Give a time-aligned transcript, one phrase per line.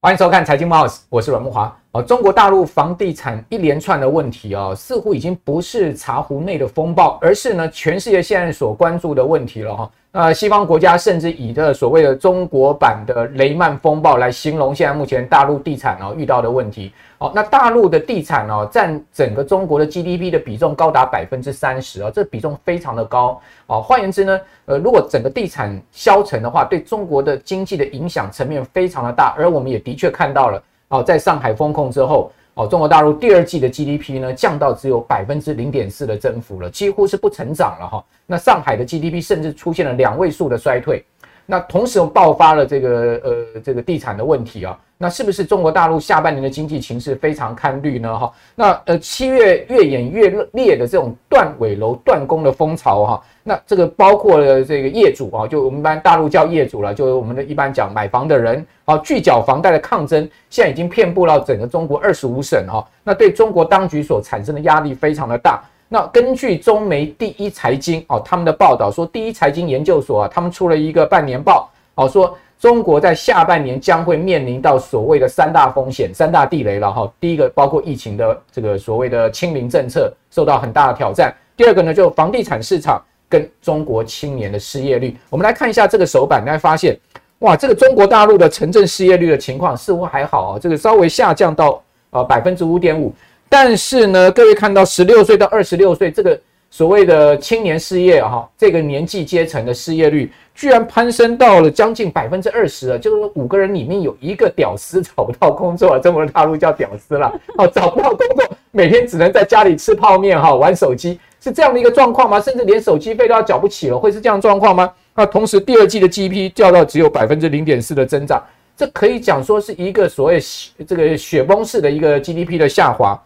[0.00, 1.76] 欢迎收看《财经猫》，我是阮慕华。
[1.90, 9.90] 哦，中国大陆房地产一连串的问题啊，似乎已经不是茶壶内的风暴，而是呢，全世界现在所关注的问题了哈。
[10.18, 16.92] 呃西方国家甚至以这所谓的中国版的雷曼风暴来形容现在目前大陆地产哦遇到的问题。
[17.18, 23.40] 哦，那大陆的地产哦占整个中国的 GDP 的比重高达百分之三十啊，这比重非常的高。
[23.68, 29.36] 哦，换言之呢，呃，如果整个地产消沉的话，对中国的经济的影响层面非常的大。
[29.38, 32.32] 而我们也的确看到了，哦，在上海封控之后。
[32.58, 38.04] 哦，中国大陆第二季的 GDP 呢，降到只有百分之零点四的增幅了，几乎是不成长了哈。
[38.26, 41.04] 那上海的 GDP 甚至出现了两位数的衰退。
[41.46, 42.90] 那同时又爆发了这个
[43.22, 48.18] 呃这个地产的问题啊，那是不是中国大陆下半年的经济情势非常看绿呢？
[48.18, 65.62] 哈，那呃七月越演越烈的这种断尾楼断供的风潮哈，那这个包括了这个业主啊，就我们一般大陆叫业主了，就我们的一般讲买房的人啊，拒缴房贷的抗争，现在已经遍布到整个中国二十五省哈，那对中国当局所产生的压力非常的大。
[65.88, 77.12] 那根据中媒第一财经哦，他们的报道说，第一财经研究所啊，他们出了一个半年报哦，说中国在下半年将会面临到所谓的三大风险、三大地雷了哈。
[77.20, 85.16] 第一个包括疫情的这个所谓的清零政策受到很大的挑战，第二个呢，就房地产市场跟中国青年的失业率。
[85.30, 86.98] 我们来看一下这个手板，大家发现
[87.40, 93.14] 哇，这个中国大陆的城镇失业率的情况似乎还好啊，这个稍微下降到呃百分之五点五。
[93.48, 96.38] 但是呢，各位看到十六岁到二十六岁这个
[96.70, 112.38] 所谓的青年失业哈，这个年纪阶层的失业率居然攀升到了将近百分之二十了，就是说五个人里面有一个屌丝找不到工作，中国大陆叫屌丝了 哦，找不到工作，每天只能在家里吃泡面哈，玩手机，是这样的一个状况吗？
[112.40, 114.92] 甚至连手机费都要缴不起了，会是这样状况吗？
[115.14, 118.44] 那同时第二季的 GDP 掉到只有百分之零点四的增长，
[118.76, 120.38] 这可以讲说是一个所谓
[120.86, 123.20] 这个雪崩式的一个 GDP 的下滑。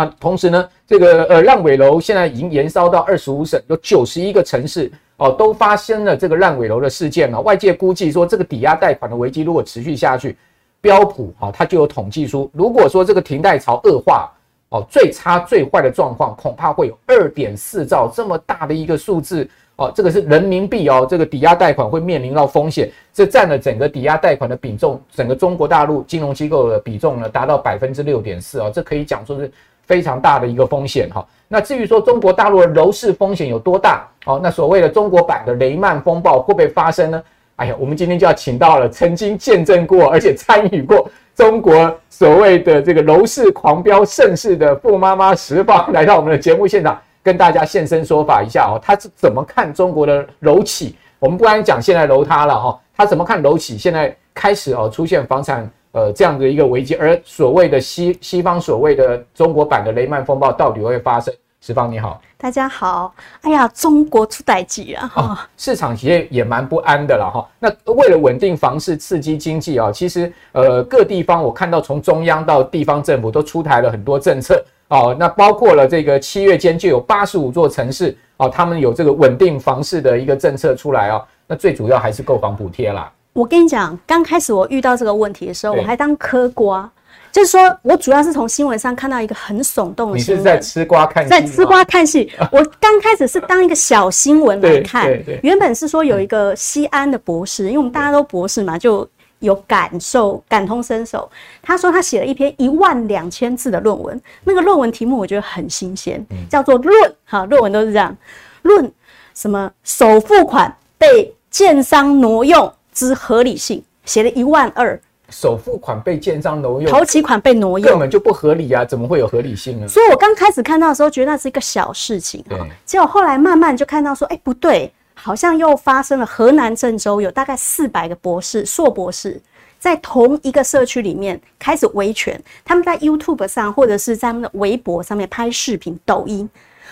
[0.00, 7.38] 啊，同时呢，这个呃烂尾楼现在已经延烧到二十五省，有九十一个城市哦，都发生了这个烂尾楼的事件了。
[7.42, 10.38] 外界估计说，这个抵押贷款的危机如果持续下去，
[10.80, 14.32] 标普啊它就有统计出，如果说这个停贷潮恶化
[14.70, 19.46] 哦，最差最坏的状况恐怕会有二点四兆这么大的一个数字
[19.76, 29.52] 哦，这个是人民币哦，这个抵押贷款会面临到风险，这占了整个抵押贷款的比重，整个中国大陆金融机构的比重呢达到百分之六点四哦，这可以讲说是。
[29.90, 34.38] 非常大的一个风险哈，那至于说中国大陆的楼市风险有多大哦？
[34.40, 37.20] 那所谓的中国版的雷曼风暴会不会发生呢？
[37.56, 48.78] 哎呀，我们今天就要请到了曾经见证过而且参与过中国所谓的这个楼市狂飙盛世的富妈妈十方来到我们的节目现场，跟大家现身说法一下哦。
[48.80, 50.94] 他是怎么看中国的楼企？
[51.18, 53.76] 我们不然讲现在楼塌了哈，他怎么看楼企？
[53.76, 55.68] 现在开始哦出现房产。
[55.92, 61.34] 呃，这样的一个危机，而所谓的西西方所谓的中国版的雷曼风暴到底会发生？
[61.62, 63.12] 十方你好，大家好。
[63.42, 65.06] 哎呀，中国出代志啊！
[65.12, 67.46] 哈、哦，市场其实也蛮不安的了哈。
[67.58, 75.14] 那为了稳定房市、刺激经济啊，其实呃各地方我看到从中央到地方政府都出台了很多政策哦。
[75.18, 81.22] 那包括了这个七月间就有八十五座城市哦，他们有这个稳定房市的一个政策出来啊。
[81.46, 83.12] 那最主要还是购房补贴啦。
[83.32, 86.90] 我跟你讲，刚开始我遇到这个问题的时候，我还当嗑瓜，
[87.30, 90.40] 就是说我主要是从新闻上看到一个很耸动的新闻。
[90.40, 91.30] 你是在吃瓜看戏？
[91.30, 92.30] 在吃瓜看戏。
[92.50, 99.08] 我刚开始是当一个小新闻来看，对对对，原本是说有一个西安的博士，因为我们大家都博士嘛，就
[99.38, 101.30] 有感受、感同身受。
[101.62, 108.14] 他说他写了一篇一万两千字的论文，那个论文题目我觉得很新鲜，叫做论“论”哈，论文都是这样，
[108.62, 108.92] 论
[109.34, 112.70] 什么首付款被建商挪用。
[112.92, 118.84] 之合理性写了一万二，首付款被建商挪用，头期款被挪用，根本就不合理啊！
[118.84, 119.86] 怎么会有合理性呢？
[119.86, 122.66] 所以我刚开始看到的时候，觉得那是一个小事情哈。
[122.84, 126.26] 结果后来慢慢就看到说，哎，不对，好像又发生了。
[126.26, 129.40] 河南郑州有大概四百个博士、硕博士，
[129.78, 136.48] 在同一个社区里面开始维权，他们在 YouTube 上或者是在他们的微博上面拍视频、抖音。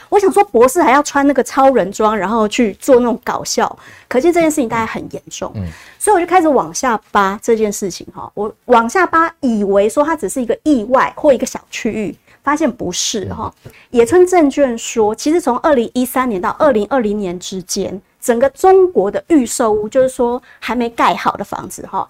[0.09, 3.79] 我想说，博士还要穿那个超人装，然后去做那种搞笑，
[4.09, 5.53] 可见这件事情大概很严重。
[5.55, 5.67] 嗯，
[5.99, 8.31] 所以我就开始往下扒这件事情哈。
[8.35, 13.53] 我往下扒，以为说它只是一个意外或一个小区域，发现不是哈。
[13.91, 22.09] 野村证券说，其实从二零一三年到二零二零年之间，整个中国的预售屋，就是说还没盖好的房子哈，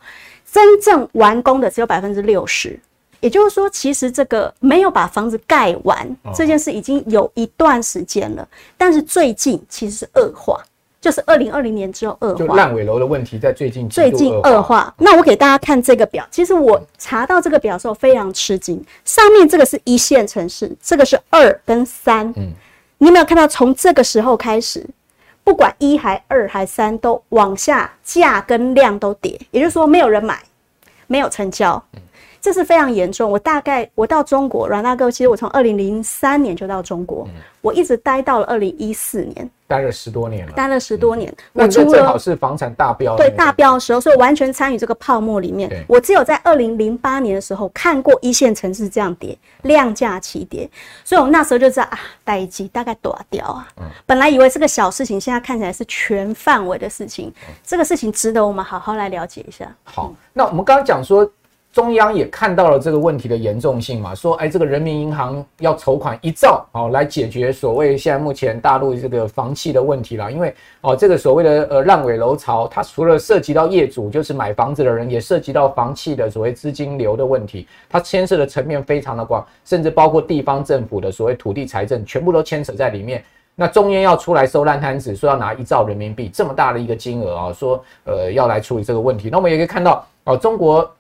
[0.51, 2.79] 真正完工的只有百分之六十。
[3.21, 10.63] 也就是说，其实这个没有把房子盖完、哦、这件事已经有一段时间了，但是最近其实是恶化，
[11.01, 14.95] 就是二零二零年之后恶化，就烂尾楼的问题在最近最近恶化。
[14.99, 22.53] 那我给大家看这个表，其实我查到这个表的时候非常吃惊，上面这个是一线城市，这个是二跟三，嗯，
[22.99, 24.87] 你有没有看到从这个时候开始，
[25.43, 30.41] 不管一还二还三都往下，价跟量都跌，也就是说没有人买，
[31.09, 31.83] 没有成交。
[32.39, 33.29] 嗯这是非常严重。
[33.31, 41.35] 我大概我到中国，阮大哥，其实我从二零零三年就到中国，嗯、我一直待到了二零一四年，待了十多年了，待了十多年。
[41.55, 45.69] 嗯、我正好是房产大飙，对大飙的时候，所以完全参与这个泡沫里面。
[45.89, 50.71] 我只有在二零零八年的时候看过一线城市这样跌，量价齐跌，
[51.05, 53.69] 所以我那时候就知道啊，待机大概多掉啊。
[53.79, 57.33] 嗯、本来以为是个小事情，现在看起来是全范围的事情。
[57.49, 59.75] 嗯、这个事情值得我们好好来了解一下。
[59.83, 61.29] 好，那我们刚刚讲说。
[61.71, 70.33] 中央也看到了这个问题的严重性嘛，说，哎，这个人民银行要筹款一兆，哦，来解决所谓现在目前大陆这个房企的问题了。
[70.33, 83.23] 因为，哦，这个所谓的呃烂尾楼潮，它除了涉及到业主，就是买房子的人，也涉及到房企的所谓资金流的问题，它牵涉的层面非常的广，甚至包括地方政府的所谓土地财政，全部都牵扯在里面。
[83.55, 89.29] 那中央要出来收烂摊子，说要拿一兆人民币这么大的一个金额啊，说，呃，要来处理这个问题。
[89.31, 90.91] 那我们也可以看到，哦，中国。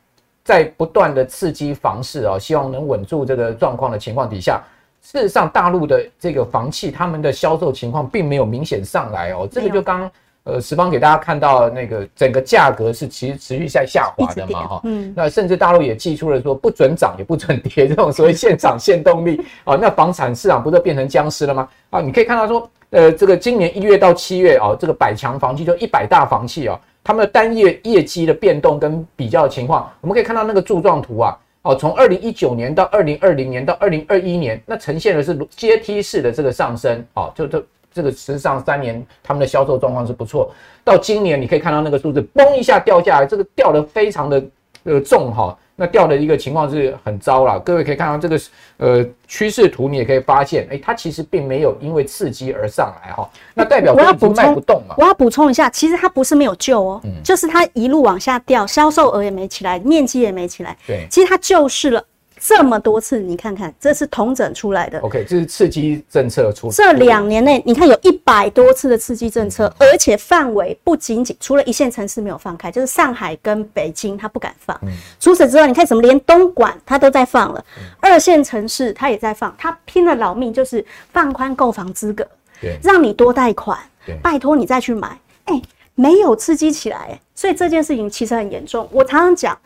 [0.48, 4.58] 在不断的刺激房市啊，希望能稳住这个状况的情况底下，
[5.02, 9.46] 事实上大陆的这个房企他们的销售情况并没有明显上来哦。
[9.52, 10.10] 这个就刚
[10.44, 14.80] 呃十方给大家看到那个整个价格是其实持续在下滑的嘛哈。
[14.84, 15.12] 嗯。
[15.14, 21.68] 那甚至大陆也祭出了说不准涨也不准跌这种所谓限涨限动力啊， 那房产市场不是变成僵尸了吗？
[21.90, 26.80] 啊，你可以看到说呃这个今年一月到七月啊，这个百强房企就一百大房企啊。
[27.08, 40.52] 他们的单月业绩的变动跟比较情况，我们可以看到那个柱状图啊，哦，从二零一九年到二零二零年到二零二一年，那呈现的是阶梯式的这个上升，哦，就这这个实际上三年他们的销售状况是不错，
[40.84, 44.44] 到今年你可以看到那个数字嘣一下掉下来，这个掉的非常的
[44.84, 45.58] 呃重哈。
[45.80, 48.40] 那掉的一个情况是很糟了，各位可以看到这个
[48.78, 53.30] 呃趋势图，你也可以发现，哎，它其实并没有因为刺激而上来哈。
[53.54, 54.96] 那代表我要补充，不动嘛。
[54.98, 60.76] 我要补充一下，其实它不是没有救哦，嗯、就是它一路往下掉，销售额也没起来，面积也没起来。
[60.84, 62.04] 对，其实它就是了。
[62.40, 64.98] 这么多次，你看看，这是统整出来的。
[65.00, 66.70] OK，这是刺激政策出。
[66.70, 74.78] 这两年内，你看有一百多次的刺激政策，嗯、而且范围不仅仅除了一线城市没有放开，就是上海跟北京它不敢放。
[74.82, 74.88] 嗯、
[75.18, 82.26] 除此之外，你看什么连东莞它都在放了，嗯、二线城市它也在放，他拼了老命就是放宽购房资格，
[82.60, 85.18] 对，让你多贷款，对，拜托你再去买。
[85.44, 85.60] 哎，
[85.94, 88.88] 没有刺激起来，所以这件事情其实很严重。
[88.92, 89.58] 我常常讲。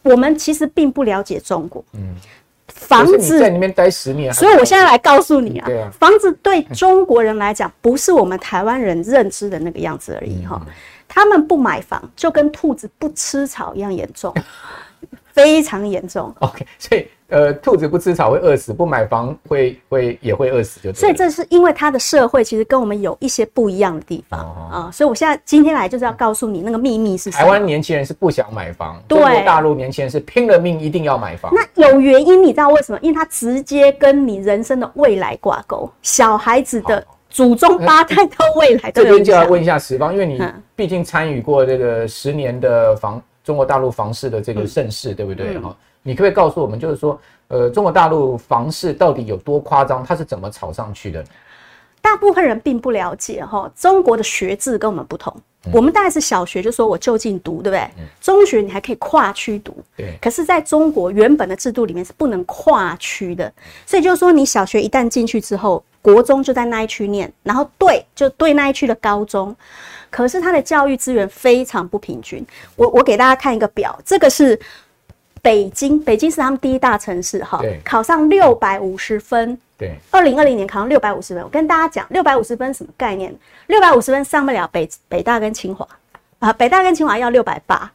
[0.00, 2.14] 我们其实并不了解中国，嗯，
[2.66, 10.60] 房子在里面待十年，所以我现在来告诉你啊，啊，房子对中国人来讲不是我们台湾人认知的那个样子而已哈，
[11.06, 14.34] 他们不买房就跟兔子不吃草一样严重。
[15.32, 16.34] 非常严重。
[16.40, 24.92] OK，所以呃，兔子不吃草会饿死，不买房会会也会饿死，就所以这是因为它的社会其实跟我们有一些不一样的地方啊、哦呃。
[24.92, 27.42] 所以我现在今天来就是要告诉你那个秘密是什么。
[27.42, 31.50] 台湾年轻人是不想买房，对，中国大陆年轻人是拼了命一定要买房。
[31.54, 32.98] 那有原因，你知道为什么？
[33.00, 39.02] 因为它直接跟你人生的未来挂钩，小孩子的祖宗八代到未来的。
[39.02, 40.38] 这边就要问一下十方，因为你
[40.76, 43.22] 毕竟参与过这个十年的房。
[43.44, 45.58] 中国大陆房市的这个盛世，嗯、对不对？
[45.58, 50.04] 哈、嗯，你可不可以告诉我们，就是说，呃，中国大陆房市到底有多夸张？
[50.04, 51.24] 它是怎么炒上去的？
[52.00, 55.32] 大部分人并不了解哈，中国的学制跟我们不同。
[55.64, 57.80] 嗯、我们大概是小学就说我就近读，对不对？
[57.96, 60.18] 嗯、中学你还可以跨区读，对。
[60.20, 63.52] 可是在中国原本的制度里面是不能跨区的，
[63.86, 69.54] 所以就是说你小学一旦进去之后，国中就在那一区念，然后对就对那一区的高中。
[70.12, 72.46] 可是它的教育资源非常不平均。
[72.76, 74.56] 我我给大家看一个表，这个是
[75.40, 79.58] 北京，北京是他们第一大城市哈，对考上六百五十分。
[79.76, 81.42] 对，二零二零年考上六百五十分。
[81.42, 83.34] 我跟大家讲，六百五十分什么概念？
[83.66, 85.88] 六百五十分上不了北北大跟清华
[86.38, 87.90] 啊，北大跟清华要六百八。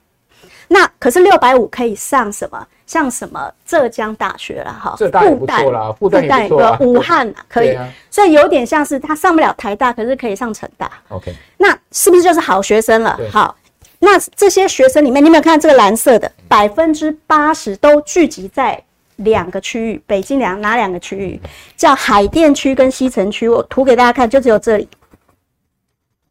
[0.68, 2.68] 那可是六百五可以上什么？
[2.86, 5.06] 像什么浙江大学了哈，复
[5.46, 7.78] 旦啦，复旦也不错，武汉可以，
[8.10, 10.90] 所以有点像是他上不了台大，可是可以上成大。
[11.10, 13.20] OK，那是不是就是好学生了？
[13.30, 13.54] 好，
[14.00, 16.32] 那这些学生里面，你有没有看这个蓝色的？
[16.48, 18.82] 百分之八十都聚集在
[19.18, 21.38] 两个区域，北京两哪两个区域？
[21.76, 23.50] 叫海淀区跟西城区。
[23.50, 24.88] 我图给大家看，就只有这里。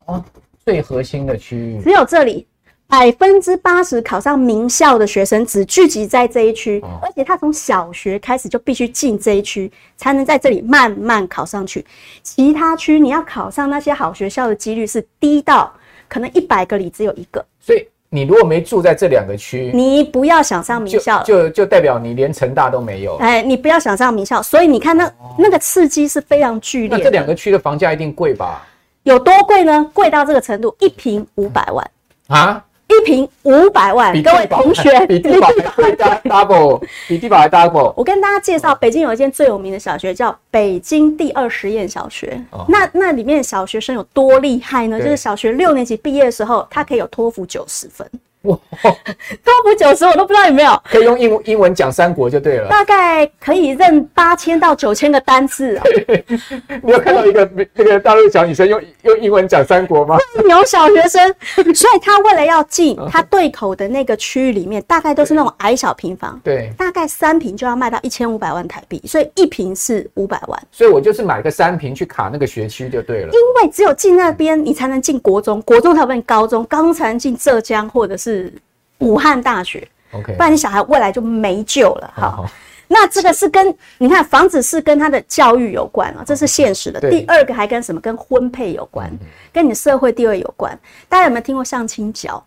[0.06, 0.24] 哦，
[0.64, 2.46] 最核心的区域，只有这里。
[2.88, 11.84] 百分之八十考上名校的学生只聚集在这一区，哦、而且他从小学开始就必须进这一区，才能在这里慢慢考上去。
[12.22, 15.72] 其他区你要考上那些好学校的几率是低到
[16.08, 17.44] 可能一百个里只有一个。
[17.58, 23.16] 所以你如果没住在这两个区，你不要想上名校就就，就代表你连成大都没有。
[23.16, 26.96] 哎，你不要想上名校，所以你看那、哦、那个刺激是非常剧烈。
[26.96, 28.64] 那这两个区的房价一定贵吧？
[29.02, 29.90] 有多贵呢？
[29.92, 31.90] 贵到这个程度，一平五百万
[32.28, 32.64] 啊！
[33.06, 37.94] 一坪五百万，各位同学，比地堡还贵 double，比地堡还 double。
[37.96, 42.38] 我跟大家介绍，北京有一间最有名的小学，叫北京第二实验小学。
[42.50, 44.98] 哦、那那里面小学生有多厉害呢？
[45.00, 48.08] 就是小学六年级毕业的时候，他可以有托福九十分。
[48.46, 52.68] 哇，托福九十我都不知道有没有，可以用英文英文讲三国就对了。
[52.68, 55.84] 大概可以认八千到九千个单字啊。
[56.82, 60.16] 你有看到一个那个大陆小女生用用英文讲三国吗？
[60.48, 61.34] 有小学生，
[61.74, 66.40] 所以他为了要进他对口的那个区域里面，大概都是那种矮小平房。
[66.44, 70.62] 对，大概三平就要卖到一千五百万台币，所以一平是五百万。
[70.70, 73.28] 所以我就是买个三平去卡那个学区就对了。
[73.32, 78.35] 因为只有进那边，你才能进国中，国中才能进高中，高中才能进浙江或者是。
[78.36, 78.52] 是
[78.98, 82.12] 武汉大学，OK，不然你小孩未来就没救了。
[82.14, 82.50] 好，好，
[82.88, 87.00] 那这个是跟你看房子是跟他的教育有关啊，这是现实的。
[87.10, 88.00] 第二个还跟什么？
[88.00, 89.10] 跟婚配有关，
[89.52, 90.78] 跟你的社会地位有关。
[91.08, 92.44] 大家有没有听过相亲角？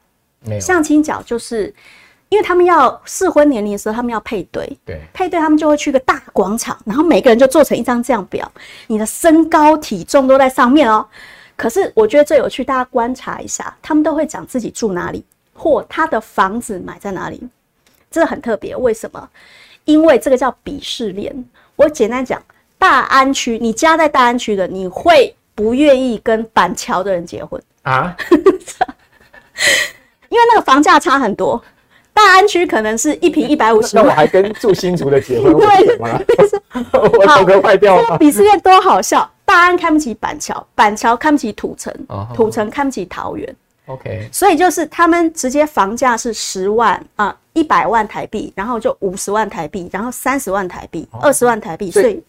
[0.62, 1.74] 相亲角就是
[2.30, 8.50] 因为他们要适婚年龄的时候，他们要配对，对，配对他们就会去个大广场，然后每个人就做成一张这样表，
[8.88, 11.06] 你的身高体重都在上面哦。
[11.58, 15.26] 可是我觉得最有趣，大家观察一下，他们都会讲自己住哪里。
[15.60, 17.44] 或他的房子买在哪里，
[18.10, 18.74] 这个很特别。
[18.78, 19.30] 为什么？
[19.84, 21.46] 因为这个叫鄙视链。
[21.76, 22.42] 我简单讲，
[22.78, 28.16] 大安区，你家在大安区的，你会不愿意跟板桥的人结婚啊？
[30.30, 31.62] 因为那个房价差很多。
[32.14, 35.56] 大安区可能是一平一百五十万，那我还跟住新竹的结婚？
[35.60, 35.98] 对，
[37.20, 38.18] 我头壳坏掉了。
[38.18, 39.30] 鄙视链多好笑！
[39.46, 41.94] 大安看不起板桥，板桥看不起土城，
[42.36, 43.56] 土城看不起桃园。
[43.90, 51.90] OK，所以就是他们直接房价是十万啊，一百万台币，然后就五十万台币，然后三十万台币，二十万台币。
[51.90, 52.24] 所以，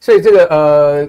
[0.00, 1.08] 所以这个呃，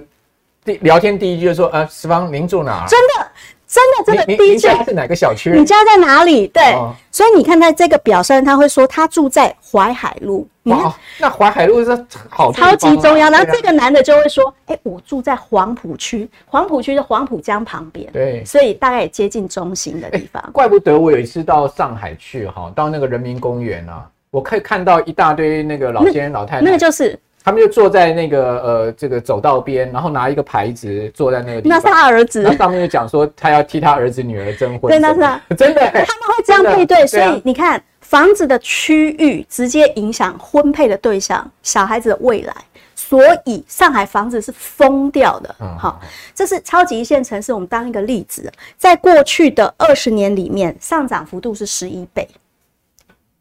[0.64, 2.88] 第聊天第一句就说呃，十方您住哪儿？
[2.88, 3.30] 真的。
[3.76, 5.50] 真的，真的，第一家是哪个小区？
[5.50, 6.46] 你家在哪里？
[6.46, 10.48] 对，哦、所以你看，他这个表上，他会说他住在淮海路。
[10.64, 13.30] 哇，那淮海路是好、啊、超级中央。
[13.30, 20.42] 然后这个男的就会说：“哎、欸，我住在黄浦区，黄浦区是黄浦江旁边，对，所以大概也接近中心的地方。
[20.42, 27.18] 欸”怪不得我有一次到上海去哈，到那个人民公园啊，我可以看到一大堆那个老先生、老太太，那个就是。
[27.46, 31.78] 他们就坐在那个呃这个走道边，然后拿一个牌子坐在那个地方。
[31.78, 32.42] 那是他儿子。
[32.42, 34.90] 那上面就讲说他要替他儿子女儿征婚。
[34.90, 35.40] 对，那是他。
[35.56, 35.80] 真的。
[35.80, 42.52] 他们会这样配对，所以你看房子的区域直接影响婚配的对象，小孩子的未来。
[42.96, 45.54] 所以上海房子是疯掉的。
[45.78, 46.00] 好，
[46.34, 47.52] 这是超级一线城市。
[47.52, 52.28] 我们当一个例子，在过去的二十年里面，上涨幅度是十一倍。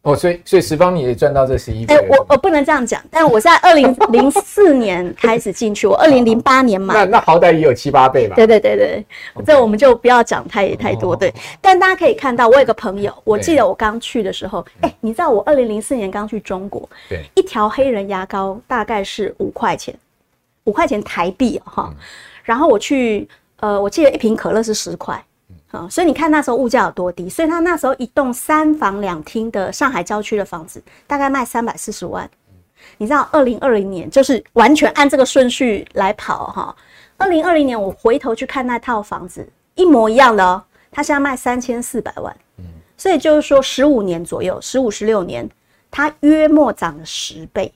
[0.06, 1.96] 哦，所以所以十方你也赚到这十一倍。
[1.96, 8.36] 哎，我我不能这样讲，但我在二零零四年开始进去，我二零零八年买，那那好歹也有七八倍吧？
[8.36, 9.46] 对对对对，Okay.
[9.48, 11.16] 这我们就不要讲太太多。
[11.16, 19.92] 对，但大家可以看到，我有个朋友，我记得我刚去的时候，哎，你知道我二零零四年刚去中国，对，一条黑人牙膏大概是五块钱，
[20.66, 21.92] 五块钱台币哈，
[22.44, 23.28] 然后我去，
[23.60, 25.20] 呃，我记得一瓶可乐是十块。
[25.90, 32.30] 所以你看那时候物价有多低，所以他那时候一栋三房两厅的上海郊区的房子，大概卖三百四十万。
[32.98, 36.76] 你知道，二零二零年就是完全按这个顺序来跑哈。
[37.18, 42.36] 二零二零年我回头去看那套房子，一模一样的哦，他现在卖三千四百万。
[42.98, 45.50] 所以就是说十五年左右，十五十六年，
[45.92, 47.74] 它约莫涨了十倍。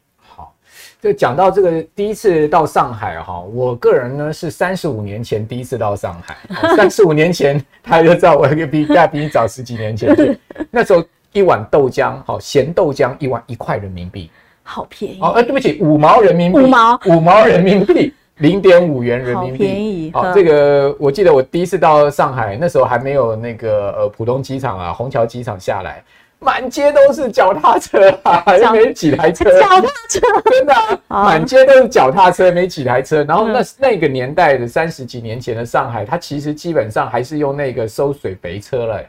[1.01, 6.35] 就讲到这个第一次到上海哈，我个人呢是三十五年前第一次到上海，
[6.75, 10.37] 三十五年前他就知道我比大比你早十几年前去，
[10.69, 11.01] 那时候
[11.31, 14.29] 一碗豆浆好咸豆浆一碗一块人民币，
[14.63, 15.19] 好便宜。
[15.21, 16.99] 哦，哎对不起五毛人民币，五毛。
[17.05, 26.03] 五毛人民币零点五元人民币，便宜好这个我记得我第一次到上海那时候还没有那个呃浦东机场啊虹桥机场下来。
[26.39, 29.51] 满街都是脚踏车啊，又没几台车。
[29.59, 30.19] 脚踏车
[30.49, 30.73] 真的，
[31.07, 33.23] 满街都是脚踏车，没几台车。
[33.25, 39.03] 然后那那个年代的三十几年前的上海，它其实基本上还是用那个收水肥车了。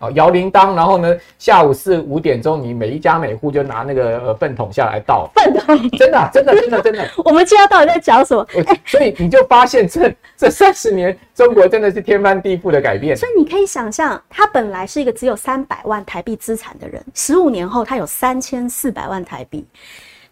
[0.00, 5.30] 哦，摇铃铛，然后呢，下午四五点钟，你每一家每户就拿那个呃粪桶下来倒。
[5.34, 7.06] 粪桶，真的、啊，真的，真的，真的。
[7.22, 8.42] 我们今天到底在讲什么？
[8.54, 13.14] 欸、所以你就发现这这三十年，中国真的是天翻地覆的改变。
[13.14, 19.66] 所以你可以想象，他本来是一个只有三百万台币资产的人，十五年后他有三千四百万台币。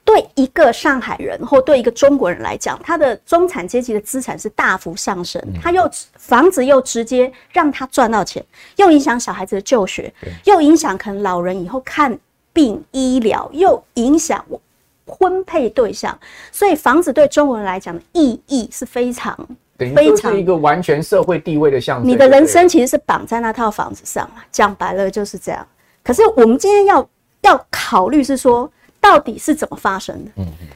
[0.08, 5.86] 对一个上海人或对一个中国人来讲，他的中产阶级的资产是大幅上升，他又
[6.16, 8.42] 房子又直接让他赚到钱，
[8.76, 10.10] 又影响小孩子的就学，
[10.46, 12.18] 又影响可能老人以后看
[12.54, 14.42] 病医疗，又影响
[15.04, 16.18] 婚配对象，
[16.50, 19.36] 所以房子对中国人来讲的意义是非常
[19.76, 22.10] 非常是一个完全社会地位的象征。
[22.10, 25.66] 你的人生其实是绑在那套房子上，讲白了就是这样。
[26.02, 27.06] 可是我们今天要
[27.42, 28.72] 要考虑是说。
[29.08, 30.30] 到底是怎么发生的？
[30.36, 30.66] 嗯嗯，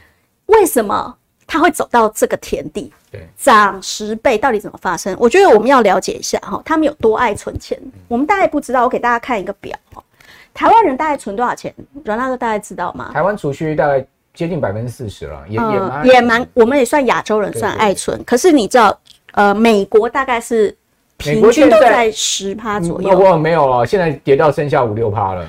[0.47, 2.91] 为什么他会走到这个田地？
[3.11, 5.15] 对，涨十倍到底怎么发生？
[5.19, 7.79] 我觉得我们要了解一下哈，他们有多爱存钱。
[8.07, 10.03] 我们大概不知道，我给大家看一个表哈。
[10.51, 11.71] 台湾人大概存多少钱？
[12.03, 13.11] 阮大哥大概知道吗？
[13.13, 18.23] 台湾储蓄大概接近百分之四十了，也也蛮也蛮，我们也算亚洲人算爱存。
[18.23, 18.99] 可是你知道，
[19.33, 20.75] 呃，美国大概是
[21.17, 23.15] 平均都在十趴左右。
[23.15, 25.47] 我没有了，现在跌到剩下五六趴了。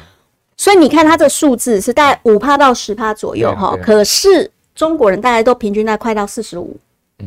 [0.65, 6.75] 所以你看，它这数字是大概五趴到十趴左右哈，可是中国人大概都平均在快到四十五，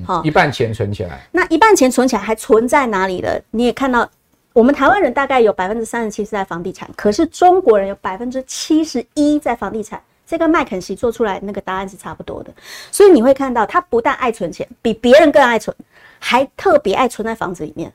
[0.03, 1.21] 好，一半钱存起来。
[1.31, 3.39] 那一半钱存起来还存在哪里了？
[3.51, 4.09] 你也看到，
[4.53, 12.51] 我们台湾人大概有百分之三十七是在房地产，可是中国人有百分之七十一在房地产，这跟麦肯锡做出来那个答案是差不多的。
[12.91, 15.77] 所以你会看到，他不但爱存钱，比别人更爱存，
[16.17, 17.93] 还特别爱存在房子里面。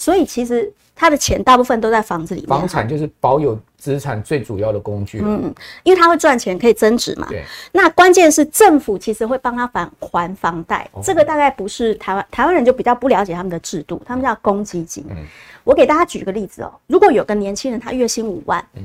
[0.00, 2.48] 所以其实他的钱大部分都在房子里面。
[2.48, 5.20] 房产就是保有资产最主要的工具。
[5.22, 7.26] 嗯，因为他会赚钱，可以增值嘛。
[7.28, 7.44] 对。
[7.70, 15.04] 那关键是政府其实会帮他返还房贷，哦、这个大概不是台湾台湾人就比较不了解他们的制度，他们叫公积金。
[15.10, 15.16] 嗯。
[15.64, 18.82] 我给大家举个例子哦，如果有个年轻人他月薪五万，嗯，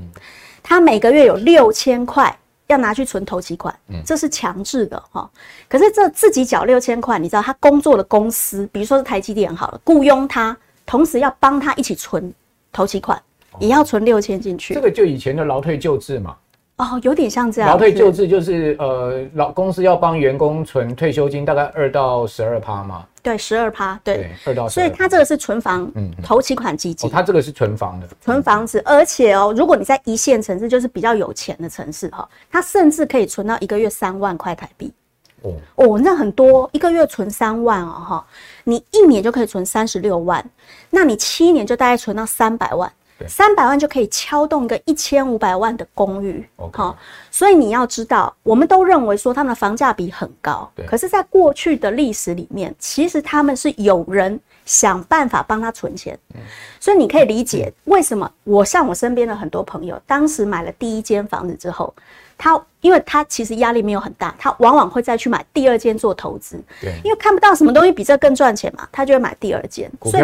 [0.62, 5.30] 他每个月有六千块要拿去存投期款，嗯，这是强制的哈。
[5.70, 10.56] 可是这自己缴六千块，你知道他工作的公司，比如说是台积电好了，雇佣他。
[10.86, 12.34] 同时要帮他一起存
[12.72, 13.22] 头期款，
[13.60, 14.74] 也要存六千进去。
[14.74, 16.36] 这个就以前的劳退救治嘛。
[16.77, 17.70] 哦，有点像这样。
[17.70, 23.06] 劳退救治就是呃，老公司要帮员工存退休金，大概二到十二趴嘛。
[23.24, 24.84] 对，十二趴，对，二到十二。
[24.84, 27.10] 所以他这个是存房，嗯，头期款基金。
[27.10, 34.92] 他这个是存房的，存房子，而且哦，如果你在一线城市，就是比较有钱的城市哈，他甚至可以存到一个月三万块台币。
[35.46, 38.25] 哦哦，那很多，一个月存三万哦哈。
[38.64, 40.44] 你一年就可以存三十六万，
[40.90, 42.92] 那你七年就大概存到三百万，
[43.27, 46.44] 三百万就可以敲动个一千五百万的公寓。
[46.74, 46.98] 好
[47.29, 56.18] 所以你要知道，我们都认为说他们的房价比很高，对可是，在过去的历史里面，其实他们是有人想办法帮他存钱。
[56.34, 56.42] 嗯、
[56.79, 61.94] 所以你可以理解为什么我像我身边的很多朋友，当时买了第一间房子之后。
[62.38, 66.62] 他，因为他其实压力没有很大，他往往会再去买第二间做投资。
[66.82, 69.90] 对，因为看不到什么东西比这更赚钱嘛，他就会买第二间。
[70.00, 70.20] 股票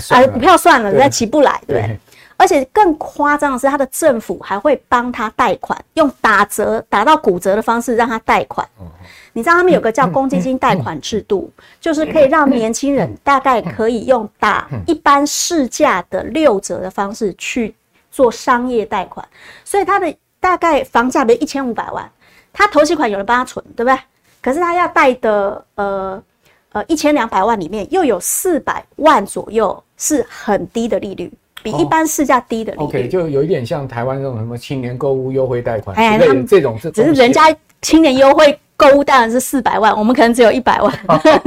[0.00, 1.82] 所以啊，啊，股票算了，人家起不来，对。
[1.82, 1.98] 对，
[2.36, 8.66] 而且更夸张的是，他的政府还会帮他贷款，用打折打到骨折的方式让他贷款。
[8.80, 8.86] 嗯、
[9.32, 17.74] 你知道他们有个叫公积金贷款制度，嗯、就是可以让年轻人大概可以用打一般市价的六折的方式去
[18.10, 19.26] 做商业贷款，
[19.64, 20.16] 所以他的。
[20.40, 22.10] 大概房价比如一千五百万，
[22.52, 23.98] 他头期款有人帮他存，对不对？
[24.40, 26.22] 可是他要贷的呃
[26.72, 32.84] 呃一千两百万里面又有四百万左右是很低的利率，比一般市价低的利率。
[32.84, 40.92] 哦、OK，就有一点像台湾这种什么青年购物优惠贷款，哎，他们这种是只是人家青年优惠购物当然是四百万，我们可能只有一百万，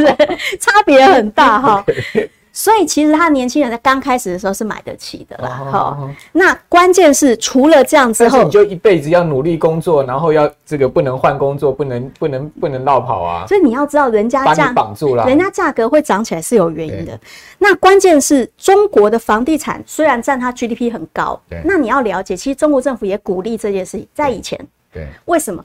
[0.60, 1.84] 差别很大哈。
[1.88, 13.46] Okay 所以其实他年轻人在刚开始的时候是买得起的啦，好，那关键是除了这样之后，你就一辈子要努力工作，然后要这个不能换工作，不能不能不能落跑啊。
[13.48, 17.18] 所以你要知道，人家价把你绑住了，人家价格会涨起来是有原因的。
[17.58, 24.60] 那关键是中国的房地产虽然占它 GDP 很高，那你要了解，其实中国政府也鼓励这件事情，在以前，
[24.94, 25.64] 对，为什么？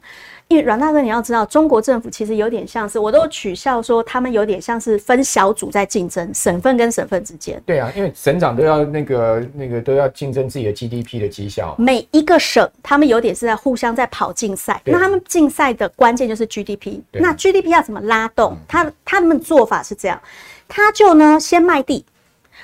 [0.49, 7.61] 因为阮大哥，你要知道，中国政府其实有点像是，我都取笑说，他们有点像是分小组在竞争，省份跟省份之间。
[7.67, 11.75] 对啊，因为省长都要那个那个都要竞争自己的 GDP 的绩效。
[11.77, 14.81] 每一个省，他们有点是在互相在跑竞赛。
[14.85, 17.01] 那他们竞赛的关键就是 GDP。
[17.11, 18.57] 那 GDP 要怎么拉动？
[18.69, 20.21] 他他们做法是这样，
[20.69, 22.05] 他就呢先卖地，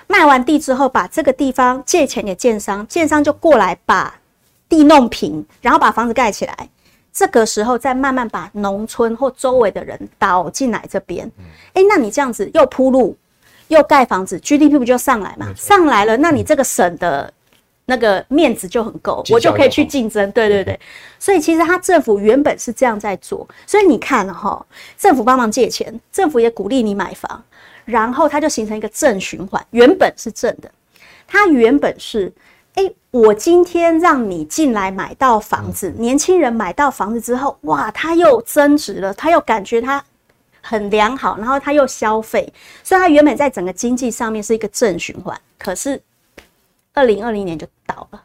[0.07, 4.21] 卖完地之后，把这个地方借钱给建商，建商就过来把
[4.69, 6.69] 地弄平，然后把房子盖起来。
[7.13, 11.31] 这个时候再慢慢把农村或周围的人导进来这边，
[11.75, 13.17] 哎，那你这样子又铺路
[13.69, 15.53] 又盖房子，GDP 不就上来嘛？
[15.55, 17.33] 上来了，那你这个省的
[17.85, 20.31] 那个面子就很够，我就可以去竞争。
[20.33, 20.79] 对对对，
[21.19, 24.65] 所以其实他政府原本是这样在做，所以你看哈，
[24.97, 27.45] 政府帮忙借钱，政府也鼓励你买房，
[27.85, 29.63] 然后它就形成一个正循环。
[29.71, 30.71] 原本是正的，
[31.27, 32.33] 它原本是，
[32.75, 40.05] 哎，我今天让你进来买到房子，年轻人买到房子之后，哇，他又增值了，他又感觉他
[40.61, 46.01] 很良好，然后他又消费，所以他原本在整个经济上面是一个正循环，可是。
[46.95, 48.23] 二零二零年就倒了，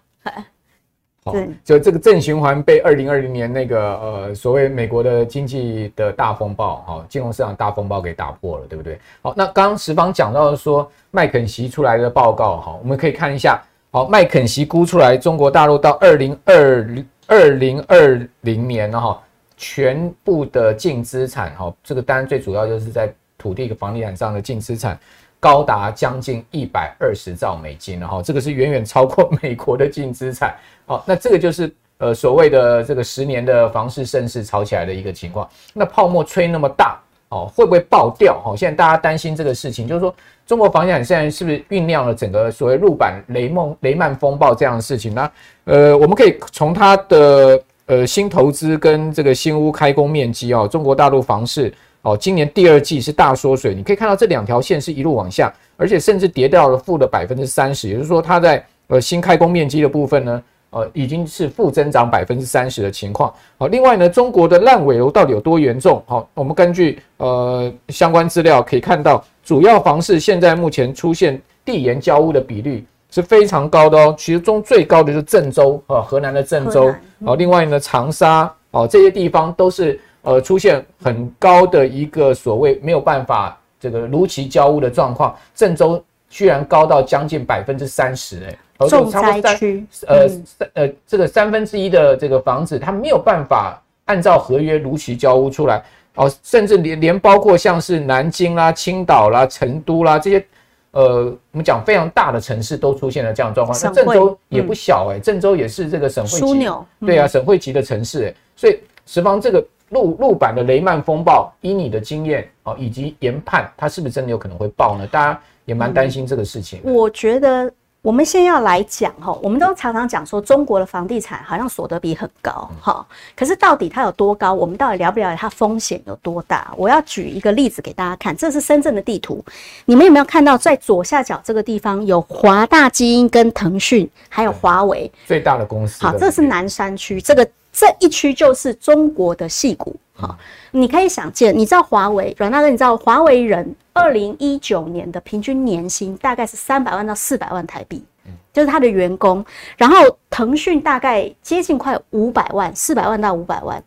[1.32, 9.00] 对，就这个正循环被二零二零年那个呃所谓美国的经济的大风暴哈，金融市场大风暴给打破了，对不对？
[9.22, 19.22] 好，那刚刚石方讲到说麦肯锡出来的报告哈，我们可以看一下，好，麦肯锡估出来中国大陆到二零二零二零二零年哈，
[19.56, 25.00] 全部的净资产哈，这个当然最主要就是在土地和房地产上的净资产。
[25.40, 30.56] 高达将近一百二十兆美金了哈，这个是远远超过美国的净资产。
[30.88, 35.48] 好，那这个就是呃所谓的这个十年的房市盛世炒起来的一个情况。
[35.74, 38.42] 那泡沫吹那么大哦，会不会爆掉？
[38.46, 40.14] 哦，现在大家担心这个事情，就是说
[40.46, 45.32] 中国房地产现在是不是酝酿了整个所谓陆版雷梦雷曼风暴这样的事情呢？
[45.66, 51.74] 呃，我们可以从它的呃新投资跟这个新屋开工面积哦，中国大陆房市。
[52.04, 63.34] 哦，今年第二季是大缩水，你可以看到这两条线是一路往下，而且甚至跌到了负的百分之三十，也就是说，它在呃新开工面积的部分呢，呃已经是负增长百分之三十的情况。
[63.58, 66.04] 好，另外呢，中国的烂尾楼到底有多严重？
[66.08, 76.94] 好，我们根据呃相关资料可以看到，主要房市现在目前出现地延交屋的比率是非常高的哦，其中最高的就是郑州啊，河南的郑州。
[77.26, 80.00] 好，另外呢，长沙哦这些地方都是。
[80.24, 88.58] 呃，出现很高的一个所谓没有办法这个如期交屋的状况，郑州居然高到将近百分之三十，哎，
[88.90, 95.84] 重灾区，呃，三呃这个三分之一的这个房子，它没有办法按照合约如期交屋出来，
[96.16, 100.46] 哦，甚至连连包括像是南京啦、青岛啦、成都啦这些，
[100.92, 103.80] 呃，我们讲非常大的城市都出现了这样的状况。
[103.84, 109.66] 那郑州也不小哎，郑州也是这个省会级，对啊，省会级的城市哎，所以十方这个。
[109.92, 115.08] 陆陆版的雷曼风暴，以你的经验啊，以及研判，它是不是真的有可能会爆呢？
[115.08, 116.82] 大家也蛮担心这个事情。
[116.84, 123.06] 我觉得我们先要来讲哈，我们都常常讲说中国的房地产好像所得比很高哈，
[123.36, 124.54] 可是到底它有多高？
[124.54, 126.74] 我们到底了不了解它风险有多大？
[126.78, 129.44] 我要举一个例子给大家看，这是深圳的地图，
[129.86, 136.06] 你们有没有看到在左下角这个地方有华大基因跟腾讯还有华为最大的公司？
[136.06, 137.48] 好，这是南山区这个。
[137.78, 140.36] 这一区就是中国的戏骨，好，
[140.72, 148.04] 你可以想见，你知道华为阮大哥，你知道华为人二零一九年的平均年薪大概是三百万到四百万台币，
[148.52, 149.46] 就是他的员工，
[149.78, 149.96] 然后
[150.28, 153.84] 腾讯大概接近快五百万，四百万到五百万，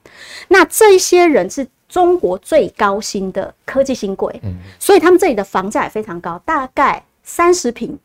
[0.46, 4.40] 那这些人是中国最高薪的科技新贵，
[4.78, 7.98] 所以他们这里的房价也非常高，大概三十平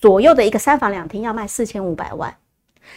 [0.00, 2.32] 左右的一个三房两厅要卖四千五百万。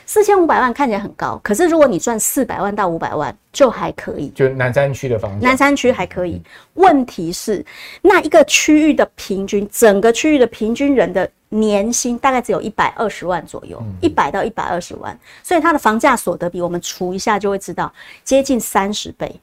[0.06, 6.42] 四千五百万看起来很高，可是如果你赚四百万到五百万就还可以，就南山区的房子，南山区还可以。
[6.76, 7.66] 问题是，
[8.02, 17.92] 那一个区域的平均，整个区域的平均人的年薪大概只有一百二十万左右，一百到一百二十万，所以它的房价所得比我们除一下就会知道，
[18.24, 19.34] 接近三十倍。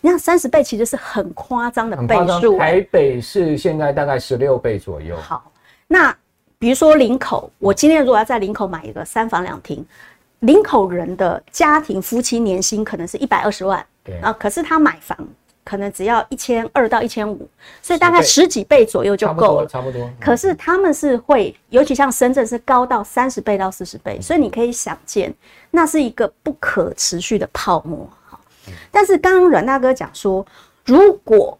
[0.00, 2.56] 你看三十倍其实是很夸张的倍数。
[2.58, 5.16] 台北市现在大概十六倍左右。
[5.16, 5.50] 好，
[5.86, 6.16] 那。
[6.64, 9.84] 比如说林口，我今天如果要在林口买一个三房两厅，
[10.38, 15.14] 林口人的家庭夫妻年薪可能是一百二十万，对啊，可是他买房
[15.62, 17.46] 可能只要一千二到一千五，
[17.82, 20.00] 所以大概十几倍左右就够了，差不多。
[20.00, 20.10] 差不多。
[20.18, 25.34] 可是他们是会，尤其像深圳是高到三十倍到四十倍，所以你可以想见，
[25.70, 28.08] 那是一个不可持续的泡沫。
[28.24, 28.40] 好，
[28.90, 30.46] 但是刚刚阮大哥讲说，
[30.86, 31.58] 如果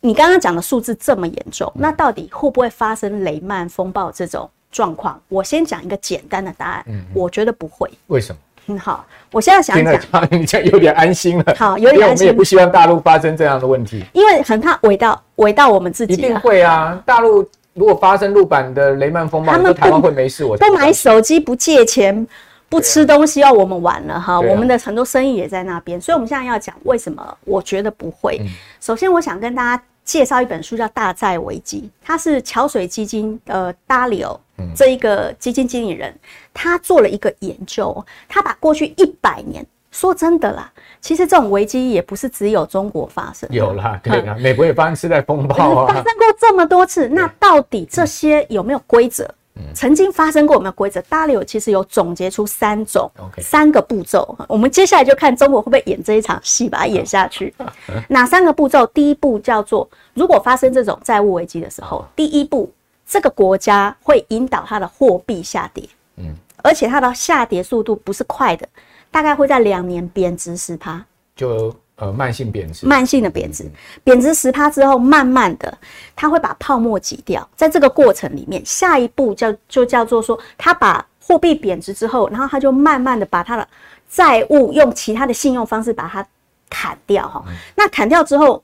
[0.00, 5.20] 你刚刚讲的数字这么严重，那到底会不会发生雷曼风暴这种状况？
[5.28, 7.90] 我先讲一个简单的答案，嗯，我觉得不会。
[8.06, 8.38] 为什么？
[8.70, 11.44] 嗯，好，我现在想讲，你这样有点安心了。
[11.56, 12.26] 好，有点安心。
[12.26, 16.12] 我们也不希望大陆发生这样的问题，因为很怕围到围到我们自己。
[16.12, 17.02] 一定会啊！
[17.06, 20.44] 大陆如果发生陆版的雷曼风暴，他们台湾会没事。
[20.44, 22.26] 我不买手机，不借钱，
[22.68, 24.40] 不吃东西，要我们玩了哈。
[24.40, 27.38] 我们的很多生意也在那边，所以我们现在要讲为什么？
[27.44, 28.40] 我觉得不会。
[28.80, 29.82] 首先，我想跟大家。
[30.08, 34.38] 介绍一本书叫《大债危机》，它是桥水基金呃 Dalio
[34.74, 36.18] 这一个基金经理人，
[36.54, 45.54] 他做了一个研究，他把过去一百年，说真的啦，其实这种危机也不是只有中国发生，有啦，对啦，美国也发生次贷风暴
[45.84, 49.28] 啊，发生过这么多次，那到底这些有没有规则？
[49.74, 54.36] 曾经发生过我们的规则，大力有其实有总结出三种.三个步骤。
[54.48, 57.54] 我们接下来就看中国会不会演这一场戏，把它演下去。
[58.08, 58.86] 哪三个步骤？
[58.88, 62.72] 第一步叫做，如果发生这种债务危机的时候，第一步，
[63.06, 68.68] 这个国家会引导它的货币下跌，嗯，而且它的下跌速度不是快的，
[69.10, 71.74] 大概会在两年贬值十趴，就。
[72.00, 73.68] 呃，慢性贬值，慢性的贬值，
[74.04, 75.76] 贬值十趴之后，慢慢的，
[76.14, 77.46] 它会把泡沫挤掉。
[77.56, 83.66] 在这个过程里面，下一步叫就叫做说，它把货币贬值之后，然后它就慢慢的把它的
[84.08, 86.24] 债务用其他的信用方式把它
[86.70, 87.44] 砍掉哈。
[87.74, 88.62] 那砍掉之后，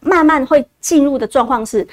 [0.00, 1.88] 慢慢会进入的状况是，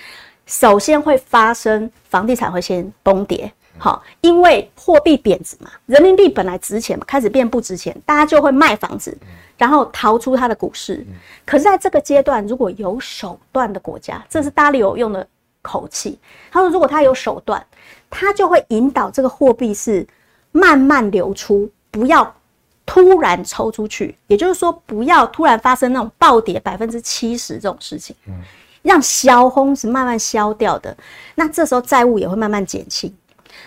[0.46, 3.50] 首先会发生房地产会先崩跌。
[3.78, 9.18] 好，因为货币贬值嘛，人民币本来值钱嘛，开始变不值钱，大家就会卖房子，
[9.58, 11.06] 然后逃出它的股市。
[11.44, 15.28] 可是在这个阶段，如果有手段的国家，这是大力有用的
[15.64, 16.20] 口气。
[16.52, 17.66] 他说，如果他有手段，
[18.10, 20.08] 他就会引导这个货币是
[20.52, 22.34] 慢慢流出，不要
[22.86, 24.16] 突然抽出去。
[24.28, 28.16] 也就是说，不要突然发生那种暴跌百分之七十这种事情，
[28.84, 30.96] 让消轰是慢慢消掉的。
[31.34, 33.12] 那这时候债务也会慢慢减轻。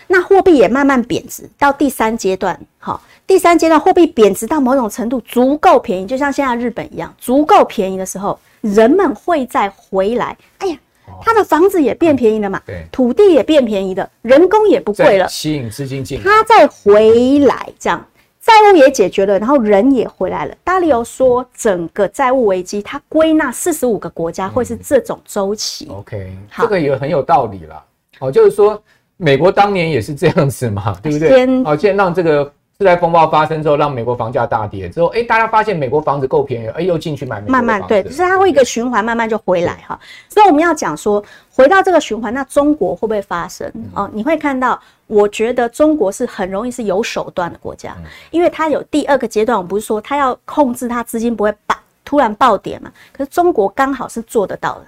[0.08, 10.36] 那货币也慢慢贬值，到第三阶段，好，第三阶段货币贬值到某种程度足够便宜，就像现在日本一样，足够便宜的时候，人们会再回来。
[10.58, 10.78] 哎呀，
[11.22, 18.06] 他的房子也变便宜了嘛，对，土地也变便宜了，人工也不贵了，吸引资金进来，他再回来，这样
[18.40, 20.54] 债务也解决了，然后人也回来了。
[20.62, 25.88] 大力欧说，整个债务危机，他归纳四十五个国家会是这种周期。
[25.90, 27.84] 嗯、OK，好这个也很有道理了。
[28.20, 28.80] 哦，就是说。
[29.16, 31.64] 美国当年也是这样子嘛， 对不对？
[31.64, 32.44] 好，先让这个
[32.78, 37.66] 次贷风暴发生之后，让美国房价大跌之后，哎，大家发现美国房子够便宜，哎，又进去买美国房子。
[37.66, 39.98] 慢慢对，就是它会一个循环，慢慢就回来哈。
[40.28, 41.24] 所以我们要讲说，
[41.54, 43.70] 回到这个循环，那中国会不会发生？
[43.94, 47.96] 哦，你会看到，我觉得中国是很容易是有手段的国家，
[48.30, 51.74] 因为它有第二个阶段，我不是说它要控制它资金不会爆
[52.04, 52.92] 突然暴跌嘛？
[53.16, 54.86] 可是中国刚好是做得到的。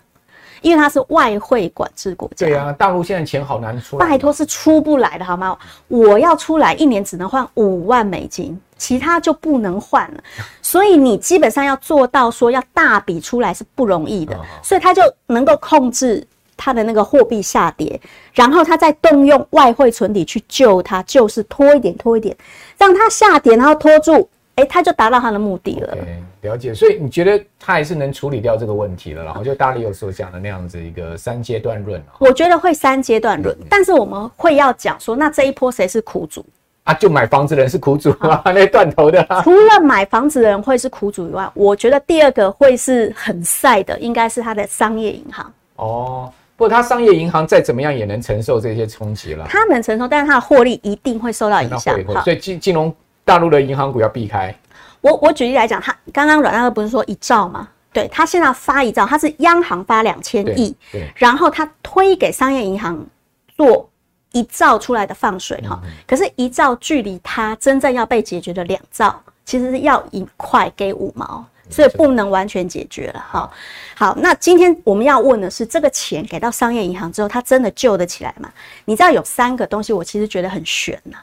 [0.61, 5.57] 因为它是外汇管制国家，对啊，大陆现在钱好难出来，拜托是出不来的好吗？
[5.89, 10.23] 我要出来一年只能换五万美金，其他就不能换了。
[10.63, 18.01] 所以你基本上要做到说要大笔出来是不容易的，所以他就能够控制他的那个货币下跌，
[18.33, 22.37] 然后他再动用外汇存底去救它，就是拖一点拖一点，
[22.77, 24.29] 让它下跌，然后拖住。
[24.59, 25.97] 哎，他就达到他的目的了。
[25.97, 29.23] Okay, 了解，所以你觉得他还是能处理掉这个问题了？
[29.25, 32.03] 然后就大力有所讲的那样子一个三阶段论。
[32.19, 36.45] 我觉得会三阶段论，嗯、但是我们会要讲说，那这一波谁是苦主
[36.83, 36.93] 啊？
[36.95, 39.43] 就买房子的人是苦主啊， 那断头的、啊。
[39.43, 45.53] 除了买房子的人会是苦主以外，我觉得第二个会是很晒的，应该是他的商业银行。
[45.77, 49.47] 哦，不过他商业银行再怎么样也能承受这些冲击了。
[49.49, 51.97] 他能承受，但是他的获利一定会受到影响。
[52.25, 52.93] 所以金金融。
[53.29, 54.55] 大陆的银行股要避开。
[55.03, 57.69] 我我举例来讲，他刚刚阮大哥不是说一兆吗？
[57.93, 60.75] 对，他现在发一兆，他是央行发两千亿，
[61.15, 63.07] 然后他推给商业银行
[63.55, 63.89] 做
[64.33, 65.79] 一兆出来的放水哈。
[65.85, 73.51] 嗯、可是，一兆距离他真正要被解决的两兆，其实是要一块给五毛，所以不能完全解决了哈。
[73.95, 78.51] 好，那今天我们要问的是，这个钱给到商业银行之后，他真的救得起来吗？
[78.85, 81.19] 你知道有三个东西，我其实觉得很悬呐。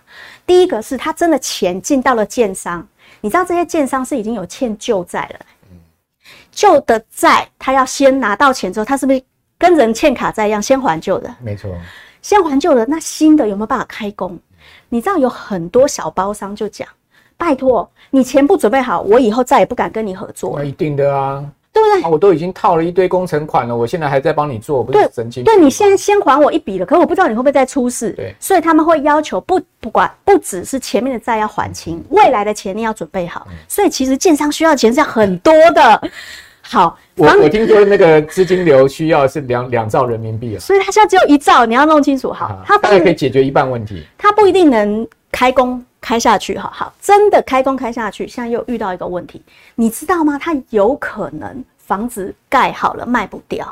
[0.46, 2.88] 第一个是他真的钱进到了建商，
[3.22, 5.46] 你知道这些建商是已经有欠旧债了，
[6.52, 9.22] 旧的债他要先拿到钱之后，他是不是
[9.58, 11.34] 跟人欠卡债一样先还旧的？
[11.42, 11.76] 没错，
[12.22, 14.38] 先还旧的，那新的有没有办法开工？
[14.90, 16.88] 你知道有很多小包商就讲，
[17.38, 20.56] 拜托你钱不准备好，我以后再也不敢跟你合作。
[20.58, 21.44] 那一定的啊。
[21.76, 22.10] 对不对、啊？
[22.10, 25.44] 我都已经套了一堆工程款了，我现在还在帮你做，不是神经？
[25.44, 28.12] 对，你现在先还我一笔了，可是我不知道你会不会再出事。
[28.12, 33.46] 对，所以他们会要求不不管，不只是前面的债要还清，未来的钱你要准备好。
[33.68, 36.02] 所以其实建商需要钱是要很多的。
[36.62, 42.32] 好，我我听说那个资金流需要是两两兆人民币啊，所以他现在只有一兆，你要弄清楚。
[42.32, 44.02] 好，他大概可以解决一半问题。
[44.18, 46.56] 他不一定能开工开下去。
[46.58, 49.42] 好好，真的开工开下去，现在又遇到一个问题，
[49.74, 50.38] 你知道吗？
[50.38, 51.64] 它有可能。
[51.88, 53.64] 房子盖好了卖不掉，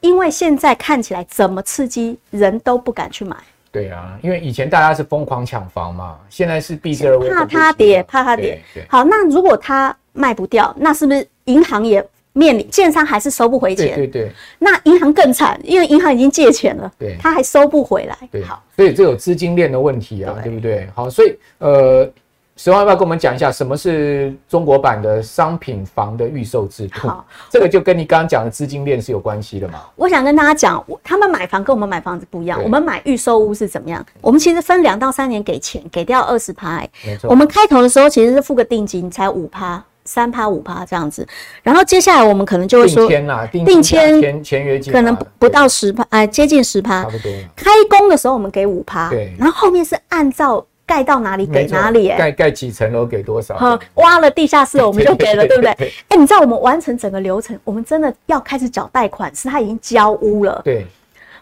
[0.00, 3.36] 因为现在看起来怎么刺激人都不敢去买。
[3.70, 8.58] 对啊，因为以前大家是疯狂抢房嘛，现在是避之而怕它跌，怕它跌。
[8.88, 12.02] 好，那如果它卖不掉，那是不是银行也
[12.32, 13.94] 面临建商还是收不回钱？
[13.94, 14.32] 对对对。
[14.58, 18.16] 那银行更惨，因为银行已经借钱了，对，他还收不回来。
[18.30, 20.88] 对，好，所以这有资金链的问题啊，对不对？
[20.94, 22.10] 好，所以呃。
[22.54, 27.08] 石万要不要跟我们讲一下什么是中国版的商品房的预售制度？
[27.08, 29.80] 好，这个就跟你刚刚讲的资金链是有关系的嘛？
[29.96, 32.62] 我想跟大家讲，他们买房跟我们买房子不一样。
[32.62, 34.04] 我们买预售屋是怎么样？
[34.20, 36.86] 我们其实分两到三年给钱，给掉二十趴。
[37.04, 37.30] 没错。
[37.30, 41.26] 我们开头的时候其实是付个定金，才五趴、三趴、五趴这样子。
[41.62, 47.04] 然后接下来我们可能就会说定签啊，定签签签约金，可能不到十趴，哎，接近十趴。
[47.04, 47.32] 差不多。
[47.56, 49.32] 开工的时候我们给五趴，对。
[49.38, 50.64] 然后后面是按照。
[50.84, 53.56] 盖到哪里给哪里，盖盖几层楼给多少？
[53.94, 55.70] 挖了地下室我们就给了，对不对？
[56.08, 60.84] 哎，你知道我们完成整个流程，我们真的要开始缴贷款，是他已经交屋了，对，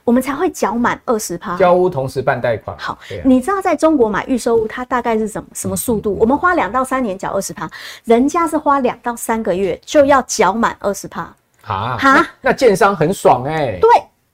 [0.04, 1.56] 我们才会缴满二十趴。
[1.56, 2.76] 交屋同时办贷款。
[2.78, 6.16] 好，你知道在中国买预售屋，它大概是什么什么速度？
[6.20, 7.68] 我们花两到三年缴二十趴，
[8.04, 11.22] 人家是花两到三个月就要缴满二十趴。
[11.66, 13.78] 啊哈，那建商很爽哎。
[13.80, 13.90] 对，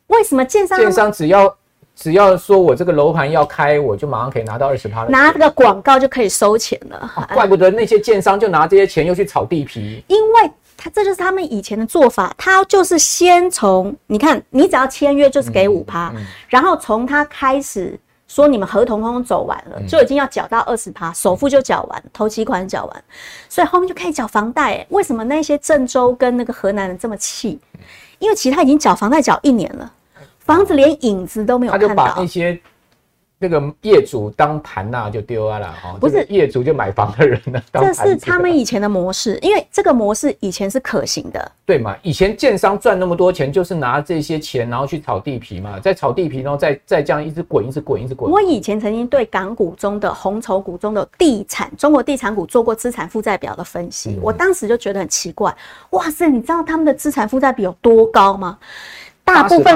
[0.07, 0.79] 为什么建商？
[0.79, 1.55] 建商只要。
[1.99, 6.99] 只要说我这个楼盘要开，我就马上可以拿到二十趴拿这个广告就可以收钱了。
[7.15, 10.51] 啊，怪不得那些建商就拿这些钱又去炒地皮，因为
[10.87, 23.05] 他这就是他们以前的做法，他就是先从你看，你只要签约就是给五趴，嗯嗯，然后从他开始说你们合同通通走完了，就已经要缴到二十趴，首付就缴完，头期款缴完，
[23.49, 24.87] 所以后面就可以缴房贷。
[24.91, 27.59] 为什么那些郑州跟那个河南人这么气？
[28.21, 29.93] 因为其实他已经缴房贷缴一年了。
[30.39, 32.57] 房子连影子都没有看到，他就把那些
[33.39, 35.97] 那个业主当盘呐就丢了哈。
[36.01, 41.53] 不是业主就买房的人呢，这是他们以前的模式，因为这个模式以前是可行的。
[41.67, 41.97] 对嘛？
[42.03, 48.31] 以前建商赚那么多钱，就是拿这些钱然后去炒地皮嘛，在炒地皮，然后再再这样一直滚，一直滚，一直滚。
[48.31, 55.55] 我以前曾经对港股中的红筹股中的地产，中国地产股做过资产负债表的分析，嗯、我当时就觉得很奇怪，
[55.91, 58.59] 哇塞，你知道他们的资产负债比有多高吗？
[59.25, 59.75] 大部分。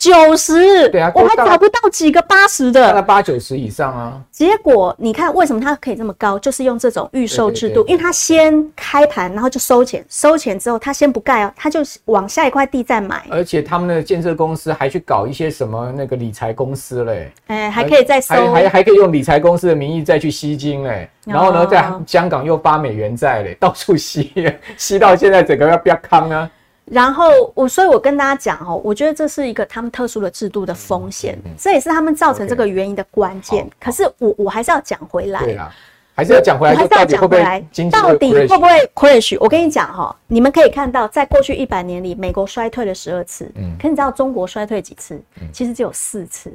[0.00, 4.18] 九十，对啊，我还找不到几个八十的，那八九十以上啊。
[4.30, 6.38] 结果你看，为什么它可以这么高？
[6.38, 13.26] 就是用这种预售制度，因为它先开盘，然后就收钱，收钱之后，它先不盖哦，它就往下一块地再买。
[13.28, 24.32] 而且他们的建设公司还去搞一些什么那个理财公司嘞，哎，还可以再收，还还还可以用理财公司的名义再去吸金嘞，然后呢，在香港又发美元债嘞，到处吸，
[24.78, 26.50] 吸到现在整个要不要康啊？
[26.90, 33.64] 然后我，所以我跟大家讲哦，我觉得这是一个他们特殊的制度的风险，嗯嗯、这也是他们造成这个原因的关键。
[33.78, 35.72] 可是我我还是要讲回来，对啊，
[36.16, 39.36] 还是要讲回来，还是要讲回来，到底会不会 crash？
[39.38, 45.14] 我跟你讲哈，你们可以看到，在过去一百年里，美国衰退了十二次，嗯，可你知道中国衰退几次？
[45.40, 46.52] 嗯、其实只有四次。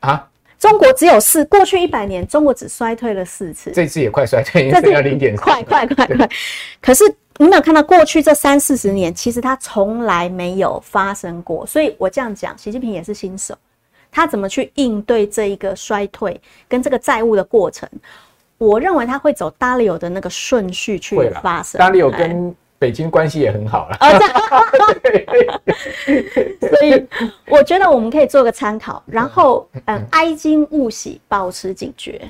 [0.00, 0.26] 啊，
[0.58, 6.26] 中国只有四，过去一百年中国只衰退了四次，这次也快衰退，这次 要零点快快快快，
[6.80, 7.04] 可是。
[7.42, 11.66] 你有没有看到过去这三四十年，其实它从来没有发生过。
[11.66, 13.52] 所以我这样讲，习近平也是新手，
[14.12, 17.88] 他怎么去应对这一个衰退跟这个债务的过程？
[18.58, 21.80] 我认为他会走 Dalio 的那个顺序去发生。
[21.80, 23.96] Dalio 跟北京关系也很好了，
[26.68, 27.06] 所以
[27.46, 32.20] 我觉得我们可以做个参考，然后嗯，哀矜勿喜，保持警觉。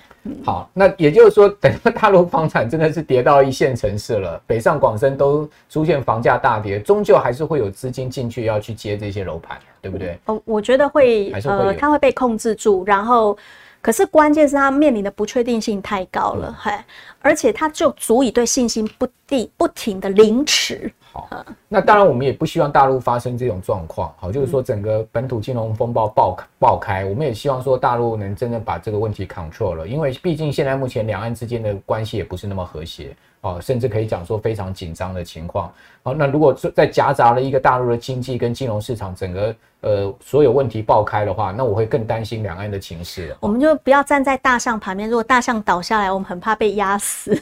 [0.45, 10.19] 好，那也就是说，等到大陆房产真的是跌到一线城市了，北上广深都出现房价大跌，终究还是会有资金进去要去接这些楼盘，对不对？
[10.27, 13.39] 哦，我觉得会，呃，它会被控制住，然后。
[13.83, 16.85] 可是关键是它面临的不确定性太高了，嘿、嗯，
[17.21, 20.91] 而且它就足以对信心不定不停的凌迟。
[21.13, 21.29] 好，
[21.69, 33.15] 那当然我们也不希望大陆发生这种状况，好，就是说整个本土金融风暴爆爆开，我们也希望说大陆能真正把这个问题 control 了，因为毕竟现在目前两岸之间的关系也不是那么和谐。
[33.43, 35.73] 哦，甚至可以讲说非常紧张的情况。
[36.03, 43.37] 好，那如果在夹杂了一个大陆的经济跟金融市场整个呃所有问题爆开的话，那我会更担心两岸的情势。
[43.41, 47.37] 我们就不要站在大象旁边，如果大象倒下来，我们很怕被压死，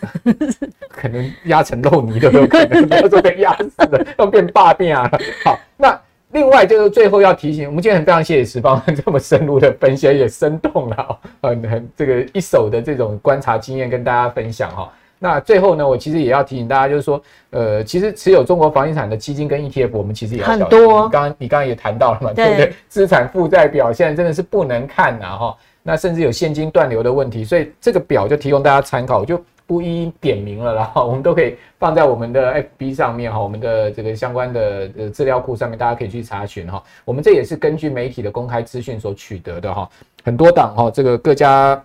[0.88, 5.10] 可能压成肉泥都有可能，不要说被压死了，要变霸变啊。
[5.44, 14.90] 好，那另外就是最后要提醒，我们今天很非常谢谢十方这么深入的分析，也生动了，很很这个一手的这种观察经验跟大家分享哈。
[15.22, 21.08] 那最后呢，我其实也要提醒大家，就是说，呃，其实持有中国房地产的基金跟 ETF，我们其实也要很多。
[21.10, 22.72] 刚刚你刚刚也谈到了嘛，对，不对？
[22.88, 25.56] 资产负债表现在真的是不能看呐，哈。
[25.82, 30.84] 那甚至有现金断流的问题，所以这个表就提供大家参考，我就不一一点名了啦。
[30.94, 36.82] 哈，我们都可以放在我们的 FB 上面哈，我们的这个相关的资料库上面，大家可以去查询哈。
[37.04, 39.88] 我们这也是根据媒体的公开资讯所取得的哈，
[40.22, 41.82] 很多档哈，这个各家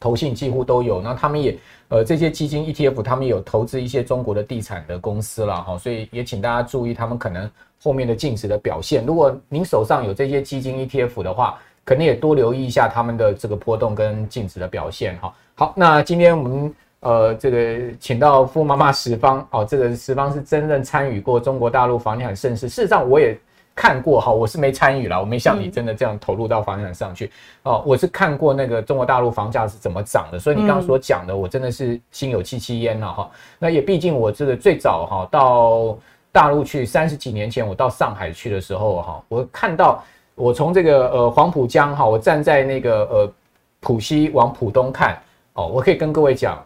[0.00, 1.56] 投信几乎都有，那他们也。
[1.90, 7.50] 呃，这些基金 ETF 他们有投资一些中国的地产的公司了哈，所以也请大家注意他们可能
[7.82, 9.04] 后面的净值的表现。
[9.04, 15.34] 如果您手上有这些基金 ETF 的话，可能也多留意一下他们的这个波动跟净值的表现哈。
[15.56, 23.36] 好，那今天我们呃这个请到富妈妈十方哦，这个十方是真正参与过中国大陆房地产盛世，事实上我也。
[23.74, 27.26] 看过哈，我是没参与了，我没像你真的这样投入到房地产上去、
[27.62, 27.82] 嗯、哦。
[27.86, 33.30] 我是看过那个中国大陆房价是怎么涨的，所以你刚刚所讲的，我真的是心有戚戚焉了哈。
[33.58, 35.96] 那也毕竟我这个最早哈到
[36.30, 40.04] 大陆去三十几年前，我到上海去的时候哈，我看到
[40.34, 43.32] 我从这个呃黄浦江哈，我站在那个呃
[43.80, 45.18] 浦西往浦东看
[45.54, 46.62] 哦，我可以跟各位讲，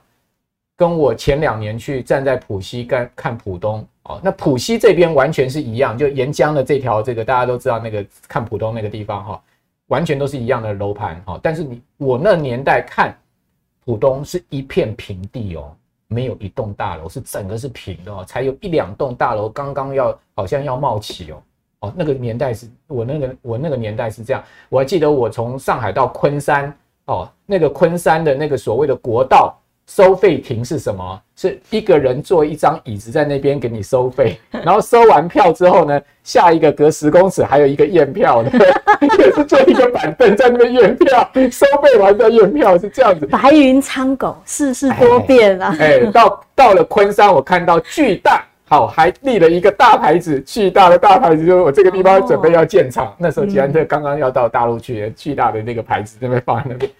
[0.76, 3.86] 跟我前两年去站在浦西看看浦东。
[4.06, 9.42] 哦，那浦西这边完全是一样，就沿江的这条，这个大家都知道，那个看浦东那个地方哈，
[9.86, 11.40] 完全都是一样的楼盘哈。
[11.42, 13.16] 但是你我那年代看
[13.82, 15.74] 浦东是一片平地哦，
[16.06, 21.42] 没有一栋大楼，是整个是平的哦，才有一两栋大楼刚刚要好像要冒起哦。
[21.80, 29.58] 哦，那个年代是我那个我那个年代是这样，我还记得我从上海到昆山哦，那个昆山的那个所谓的国道。
[29.86, 31.20] 收费亭是什么？
[31.36, 38.50] 是一个人坐一张椅子在那边给你收费， 然后收完票之后呢，下一个隔十公尺还有一个验票的，
[39.18, 43.26] 也是坐一个板凳在那边验票，收费完再验票，是这样子。
[43.26, 45.76] 白云苍狗，世事多变啊！
[45.78, 53.06] 哎，哎，到到了昆山，我看到巨大，好，还立了一个大牌子，巨大的大牌子，就是我这个地方准备要建厂。
[53.06, 56.90] 哦、那时候捷安特刚刚要到大陆去，巨大的那个牌子那边放在那边。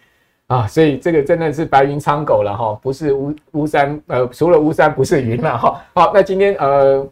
[0.55, 5.83] 啊，所以这个真的是白云苍狗了哈，不是巫巫山，呃，除了巫山不是云了哈。
[5.93, 7.05] 好，那今天呃，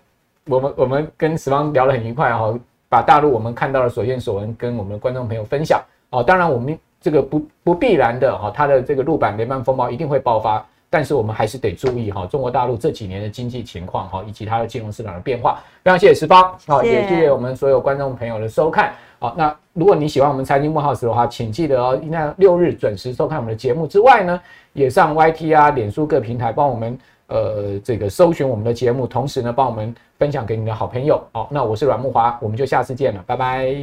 [0.47, 2.57] 我们我们跟十方聊得很愉快哈，
[2.89, 5.83] 把大陆我们看到的所见所闻跟我们的观众朋友分享。
[6.11, 15.59] 哦，当然我们这个不不必然的哈，它的这个陆版雷曼风暴一定会爆发，但是我们还是得注意哈，中国大陆这几年的经济情况哈，以及它的金融市场的变化。
[15.83, 18.93] 非常谢谢十方，好，也谢谢我们所有观众朋友的收看。
[19.19, 24.39] 好，那如果你喜欢我们财经幕后时的话，请记得哦，那六日准时收看我们的节目之外呢，
[24.75, 31.25] 也上 Y T 啊、脸书各平台帮我们呃这个搜寻我们的节目，同时呢帮我们分享给你的好朋友。
[31.33, 33.75] 好，那我是阮木华，我们就下次见了，拜拜。